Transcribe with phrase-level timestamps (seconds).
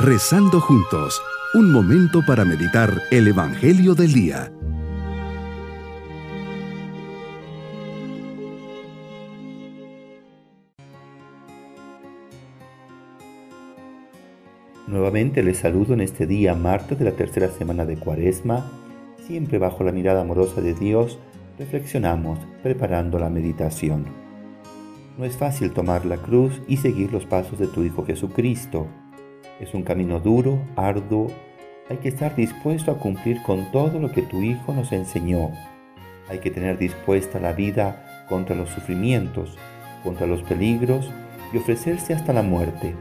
[0.00, 1.20] Rezando juntos,
[1.54, 4.52] un momento para meditar el Evangelio del Día.
[14.86, 18.70] Nuevamente les saludo en este día, martes de la tercera semana de Cuaresma.
[19.26, 21.18] Siempre bajo la mirada amorosa de Dios,
[21.58, 24.06] reflexionamos preparando la meditación.
[25.18, 28.86] No es fácil tomar la cruz y seguir los pasos de tu Hijo Jesucristo.
[29.60, 31.28] Es un camino duro, arduo.
[31.90, 35.50] Hay que estar dispuesto a cumplir con todo lo que tu Hijo nos enseñó.
[36.28, 39.56] Hay que tener dispuesta la vida contra los sufrimientos,
[40.04, 41.10] contra los peligros
[41.52, 42.94] y ofrecerse hasta la muerte.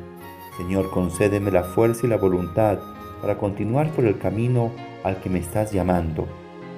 [0.58, 2.80] Señor, concédeme la fuerza y la voluntad
[3.22, 4.72] para continuar por el camino
[5.04, 6.28] al que me estás llamando,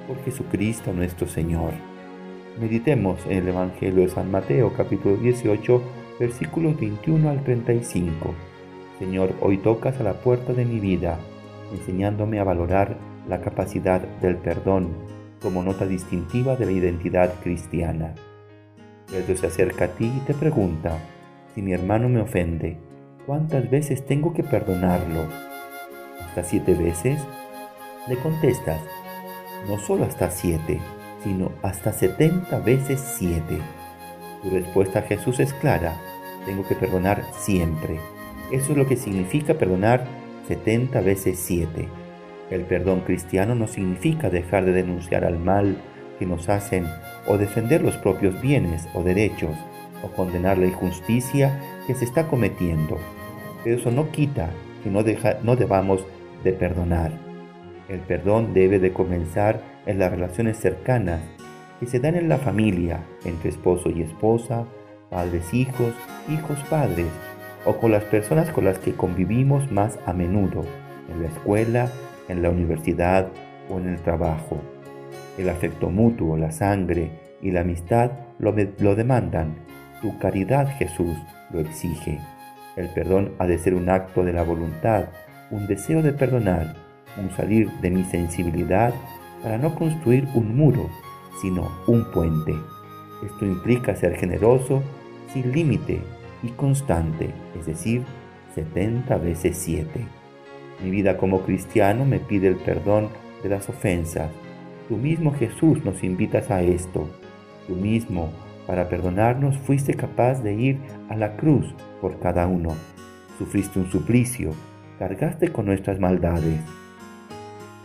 [0.06, 1.72] por Jesucristo nuestro Señor.
[2.60, 5.82] Meditemos en el Evangelio de San Mateo capítulo 18
[6.18, 8.34] versículos 21 al 35.
[9.00, 11.18] Señor, hoy tocas a la puerta de mi vida,
[11.72, 14.90] enseñándome a valorar la capacidad del perdón
[15.40, 18.14] como nota distintiva de la identidad cristiana.
[19.10, 20.98] Pedro se acerca a ti y te pregunta,
[21.54, 22.76] si mi hermano me ofende,
[23.24, 25.24] ¿cuántas veces tengo que perdonarlo?
[26.20, 27.22] ¿Hasta siete veces?
[28.06, 28.82] Le contestas,
[29.66, 30.78] no solo hasta siete,
[31.24, 33.42] sino hasta 70 veces 7.
[34.42, 35.96] Tu respuesta a Jesús es clara,
[36.44, 37.98] tengo que perdonar siempre.
[38.50, 40.04] Eso es lo que significa perdonar
[40.48, 41.88] 70 veces 7.
[42.50, 45.76] El perdón cristiano no significa dejar de denunciar al mal
[46.18, 46.84] que nos hacen
[47.26, 49.56] o defender los propios bienes o derechos
[50.02, 52.98] o condenar la injusticia que se está cometiendo.
[53.62, 54.50] Pero eso no quita
[54.82, 55.04] que no,
[55.42, 56.04] no debamos
[56.42, 57.12] de perdonar.
[57.88, 61.20] El perdón debe de comenzar en las relaciones cercanas
[61.78, 64.66] que se dan en la familia, entre esposo y esposa,
[65.08, 65.94] padres hijos,
[66.28, 67.06] hijos padres,
[67.64, 70.64] o con las personas con las que convivimos más a menudo,
[71.10, 71.90] en la escuela,
[72.28, 73.28] en la universidad
[73.68, 74.60] o en el trabajo.
[75.38, 77.10] El afecto mutuo, la sangre
[77.42, 79.56] y la amistad lo, lo demandan.
[80.00, 81.16] Tu caridad, Jesús,
[81.52, 82.18] lo exige.
[82.76, 85.06] El perdón ha de ser un acto de la voluntad,
[85.50, 86.74] un deseo de perdonar,
[87.18, 88.94] un salir de mi sensibilidad
[89.42, 90.88] para no construir un muro,
[91.42, 92.54] sino un puente.
[93.24, 94.82] Esto implica ser generoso,
[95.32, 96.00] sin límite
[96.42, 98.02] y constante, es decir,
[98.54, 99.88] 70 veces 7.
[100.82, 103.08] Mi vida como cristiano me pide el perdón
[103.42, 104.30] de las ofensas.
[104.88, 107.08] Tú mismo Jesús nos invitas a esto.
[107.66, 108.30] Tú mismo,
[108.66, 111.66] para perdonarnos, fuiste capaz de ir a la cruz
[112.00, 112.74] por cada uno.
[113.38, 114.52] Sufriste un suplicio,
[114.98, 116.60] cargaste con nuestras maldades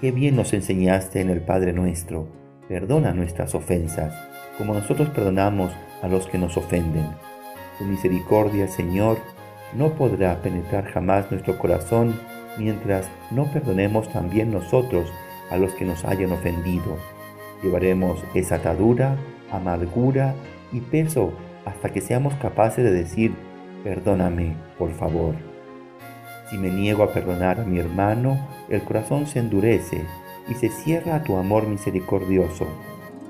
[0.01, 2.27] Qué bien nos enseñaste en el Padre nuestro.
[2.67, 4.13] Perdona nuestras ofensas,
[4.57, 5.71] como nosotros perdonamos
[6.03, 7.07] a los que nos ofenden.
[7.77, 9.17] Tu misericordia, Señor,
[9.73, 12.19] no podrá penetrar jamás nuestro corazón
[12.57, 15.11] mientras no perdonemos también nosotros
[15.49, 16.97] a los que nos hayan ofendido.
[17.61, 19.17] Llevaremos esa atadura,
[19.51, 20.35] amargura
[20.71, 21.33] y peso
[21.65, 23.33] hasta que seamos capaces de decir,
[23.83, 25.35] perdóname, por favor.
[26.49, 28.37] Si me niego a perdonar a mi hermano,
[28.69, 30.05] el corazón se endurece
[30.47, 32.67] y se cierra a tu amor misericordioso.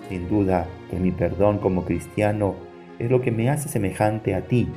[0.09, 2.55] Sin duda que mi perdón como cristiano
[2.99, 4.67] es lo que me hace semejante a ti.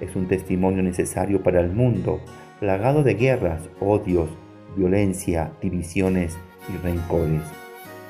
[0.00, 2.20] Es un testimonio necesario para el mundo,
[2.58, 4.30] plagado de guerras, odios,
[4.76, 6.38] violencia, divisiones
[6.68, 7.42] y rencores.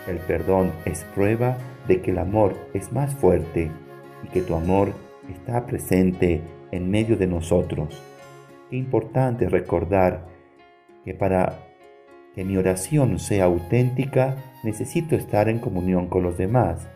[0.08, 3.70] El perdón es prueba de que el amor es más fuerte
[4.24, 4.92] y que tu amor
[5.28, 8.00] está presente en medio de nosotros.
[8.70, 10.26] Qué importante recordar
[11.04, 11.66] que para
[12.34, 16.88] que mi oración sea auténtica necesito estar en comunión con los demás.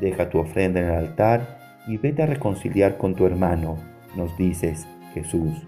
[0.00, 1.57] Deja tu ofrenda en el altar
[1.88, 3.78] y vete a reconciliar con tu hermano,
[4.14, 5.66] nos dices, Jesús.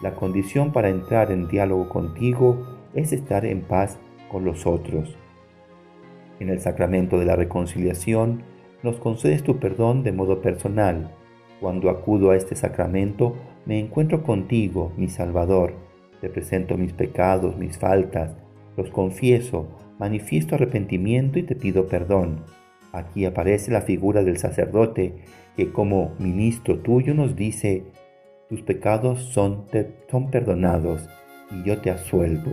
[0.00, 2.64] La condición para entrar en diálogo contigo
[2.94, 3.98] es estar en paz
[4.30, 5.16] con los otros.
[6.38, 8.42] En el sacramento de la reconciliación
[8.84, 11.10] nos concedes tu perdón de modo personal.
[11.60, 13.34] Cuando acudo a este sacramento
[13.66, 15.74] me encuentro contigo, mi Salvador.
[16.20, 18.36] Te presento mis pecados, mis faltas,
[18.76, 19.66] los confieso,
[19.98, 22.44] manifiesto arrepentimiento y te pido perdón.
[22.92, 25.14] Aquí aparece la figura del sacerdote
[25.56, 27.84] que como ministro tuyo nos dice,
[28.48, 29.66] tus pecados son,
[30.10, 31.08] son perdonados
[31.50, 32.52] y yo te asuelvo.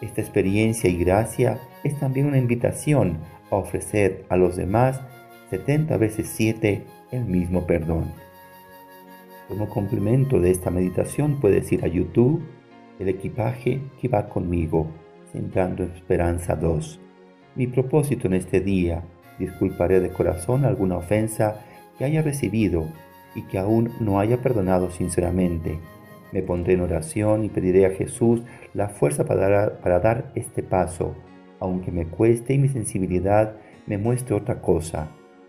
[0.00, 3.18] Esta experiencia y gracia es también una invitación
[3.50, 5.00] a ofrecer a los demás
[5.50, 6.82] 70 veces 7
[7.12, 8.12] el mismo perdón.
[9.48, 12.42] Como complemento de esta meditación puedes ir a YouTube,
[12.98, 14.88] el equipaje que va conmigo,
[15.32, 17.00] Sembrando Esperanza 2.
[17.54, 19.04] Mi propósito en este día,
[19.38, 21.60] disculparé de corazón alguna ofensa
[21.98, 22.86] que haya recibido
[23.34, 25.78] y que aún no haya perdonado sinceramente.
[26.32, 28.42] Me pondré en oración y pediré a Jesús
[28.74, 31.14] la fuerza para dar, para dar este paso,
[31.60, 33.56] aunque me cueste y mi sensibilidad
[33.86, 35.08] me muestre otra cosa.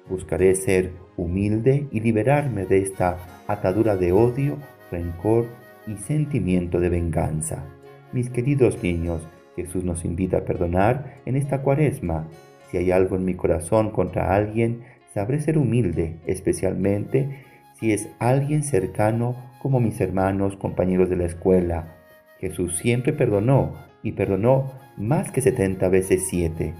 [0.10, 3.18] Buscaré ser humilde y liberarme de esta
[3.48, 4.58] atadura de odio,
[4.92, 5.48] rencor
[5.88, 7.66] y sentimiento de venganza.
[8.14, 12.28] Mis queridos niños, Jesús nos invita a perdonar en esta cuaresma.
[12.70, 14.84] Si hay algo en mi corazón contra alguien,
[15.14, 17.44] sabré ser humilde, especialmente
[17.80, 21.96] si es alguien cercano como mis hermanos, compañeros de la escuela.
[22.40, 26.74] Jesús siempre perdonó y perdonó más que 70 veces 7.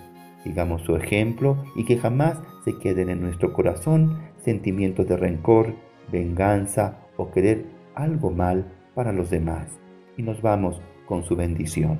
[0.44, 5.76] Sigamos su ejemplo y que jamás se queden en nuestro corazón sentimientos de rencor,
[6.12, 9.68] venganza o querer algo mal para los demás.
[10.16, 12.00] Y nos vamos con su bendición.